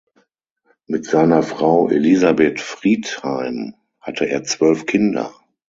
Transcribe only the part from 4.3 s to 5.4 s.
zwölf Kinder.